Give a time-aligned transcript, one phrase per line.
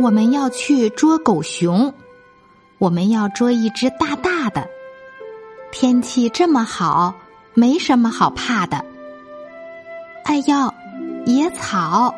[0.00, 1.92] 我们要去捉狗熊，
[2.78, 4.68] 我们要捉一只大大的。
[5.72, 7.14] 天气这么好，
[7.52, 8.84] 没什么好怕的。
[10.24, 10.72] 哎呦，
[11.26, 12.14] 野草，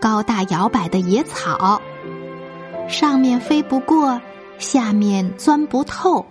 [0.00, 1.82] 高大摇摆的野草，
[2.88, 4.20] 上面飞不过，
[4.58, 6.24] 下面钻不透。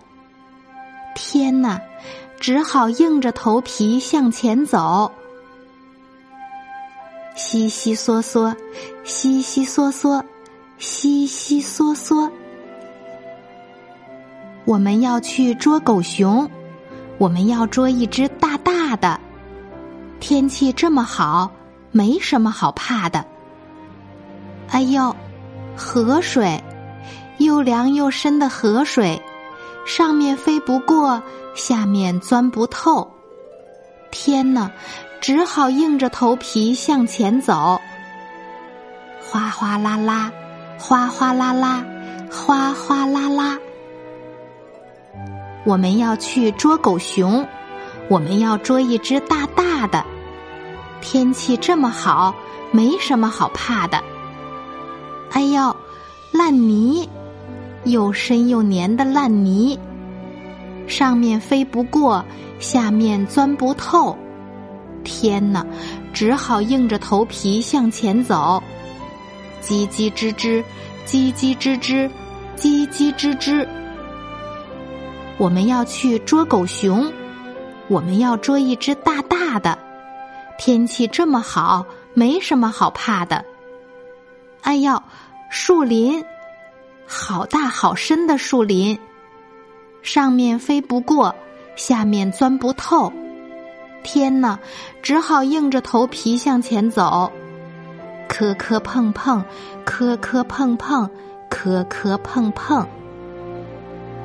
[1.15, 1.81] 天哪，
[2.39, 5.11] 只好硬着头皮向前走。
[7.35, 8.55] 悉悉嗦嗦，
[9.03, 10.23] 悉悉嗦嗦。
[10.77, 12.29] 悉悉嗦嗦，
[14.65, 16.49] 我们要去捉狗熊，
[17.17, 19.19] 我们要捉一只大大的。
[20.19, 21.49] 天气这么好，
[21.91, 23.25] 没什么好怕的。
[24.69, 25.15] 哎呦，
[25.77, 26.61] 河水，
[27.37, 29.21] 又凉又深的河水，
[29.85, 31.21] 上面飞不过，
[31.55, 33.09] 下面钻不透。
[34.11, 34.69] 天哪，
[35.21, 37.79] 只好硬着头皮向前走。
[39.21, 40.31] 哗哗啦啦。
[40.77, 41.83] 哗哗啦啦，
[42.31, 43.57] 哗哗啦啦。
[45.63, 47.45] 我们要去捉狗熊，
[48.09, 50.05] 我们要捉一只大大的。
[51.01, 52.35] 天气这么好，
[52.71, 54.03] 没什么好怕的。
[55.31, 55.75] 哎呦，
[56.31, 57.09] 烂泥，
[57.83, 59.79] 又深又黏的烂泥，
[60.87, 62.23] 上面飞不过，
[62.59, 64.15] 下面钻不透。
[65.03, 65.65] 天哪，
[66.13, 68.61] 只好硬着头皮向前走。
[69.65, 70.63] 叽叽吱吱，
[71.07, 72.07] 叽叽吱吱，
[72.55, 73.67] 叽叽吱吱。
[75.39, 77.11] 我们要去捉狗熊，
[77.87, 79.75] 我们要捉一只大大的。
[80.59, 81.83] 天气这么好，
[82.13, 83.43] 没什么好怕的。
[84.61, 85.01] 哎呦，
[85.49, 86.23] 树林，
[87.07, 88.99] 好大好深的树林，
[90.03, 91.35] 上面飞不过，
[91.75, 93.11] 下面钻不透。
[94.03, 94.59] 天哪，
[95.01, 97.31] 只好硬着头皮向前走。
[98.37, 99.41] 磕磕碰碰，
[99.85, 101.09] 磕磕碰碰，
[101.49, 102.85] 磕磕碰碰。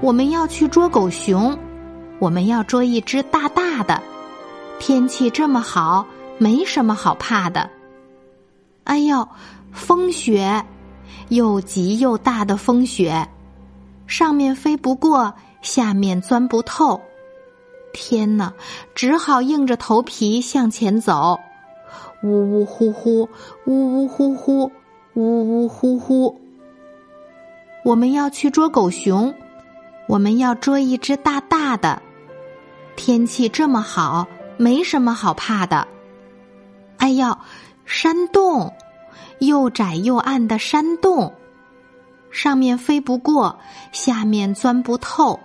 [0.01, 1.57] 我们要去捉狗熊，
[2.19, 4.03] 我们要捉一只大大的。
[4.81, 6.05] 天气这么好，
[6.39, 7.71] 没什么好怕的。
[8.83, 9.29] 哎呦，
[9.71, 10.65] 风雪，
[11.29, 13.29] 又急又大的风雪，
[14.09, 15.33] 上面飞不过，
[15.63, 17.01] 下面钻不透。
[17.93, 18.53] 天哪，
[18.93, 21.39] 只好硬着头皮向前走。
[22.23, 23.29] 呜呜呼呼，
[23.65, 24.71] 呜呜呼呼，
[25.15, 26.41] 呜呜呼呼。
[27.85, 29.35] 我们要去捉狗熊，
[30.07, 32.03] 我们要捉一只大大的。
[32.95, 34.27] 天气这么好，
[34.59, 35.89] 没什么好怕的。
[36.99, 37.39] 哎呦，
[37.87, 38.71] 山洞，
[39.39, 41.33] 又窄又暗的山洞，
[42.31, 43.59] 上面飞不过，
[43.93, 45.41] 下面钻不透。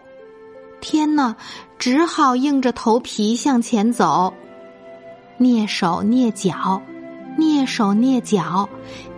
[0.82, 1.34] 天哪，
[1.80, 4.34] 只好硬着头皮向前走。
[5.40, 6.82] 蹑手蹑脚，
[7.38, 8.70] 蹑手蹑脚，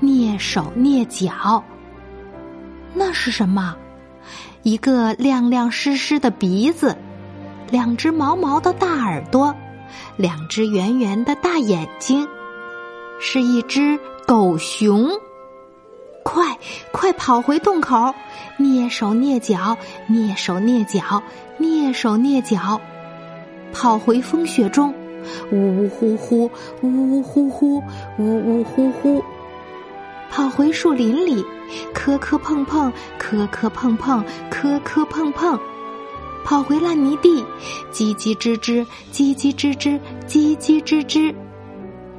[0.01, 1.63] 蹑手蹑脚。
[2.93, 3.75] 那是什么？
[4.63, 6.97] 一个亮亮湿湿的鼻子，
[7.69, 9.55] 两只毛毛的大耳朵，
[10.17, 12.27] 两只圆圆的大眼睛，
[13.19, 15.09] 是一只狗熊。
[16.23, 16.57] 快
[16.91, 18.13] 快跑回洞口，
[18.57, 19.77] 蹑手蹑脚，
[20.09, 21.21] 蹑手蹑脚，
[21.59, 22.81] 蹑手蹑脚，
[23.71, 24.93] 跑回风雪中。
[25.51, 26.51] 呜呜呼呼，
[26.81, 27.83] 呜呜呼呼，
[28.17, 29.23] 呜呜呼呼，
[30.29, 31.43] 跑回树林里，
[31.93, 35.59] 磕磕碰碰，磕磕碰碰，磕磕碰碰，
[36.43, 37.43] 跑回烂泥地，
[37.91, 41.33] 叽叽吱吱，叽叽吱吱，叽叽吱吱，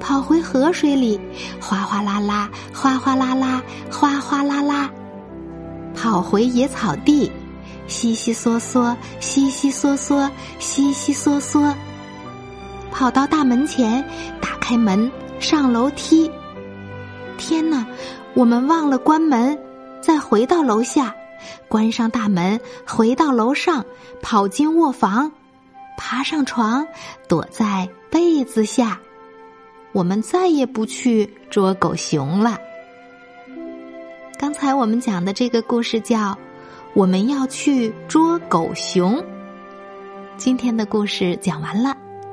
[0.00, 1.20] 跑回河水里，
[1.60, 4.90] 哗哗啦啦，哗哗啦啦，哗哗啦啦，
[5.94, 7.30] 跑回野草地，
[7.86, 11.74] 悉悉嗦嗦，悉悉嗦嗦，悉悉嗦嗦。
[12.98, 14.04] 跑到大门前，
[14.40, 15.08] 打开门，
[15.38, 16.28] 上楼梯。
[17.36, 17.86] 天哪，
[18.34, 19.56] 我们忘了关门，
[20.00, 21.14] 再回到楼下，
[21.68, 23.84] 关上大门，回到楼上，
[24.20, 25.30] 跑进卧房，
[25.96, 26.84] 爬上床，
[27.28, 28.98] 躲在被子下。
[29.92, 32.58] 我们再也不去捉狗熊了。
[34.40, 36.32] 刚才我们讲的这个故事叫
[36.94, 39.14] 《我们要去捉狗熊》。
[40.36, 41.96] 今天的故事讲完了。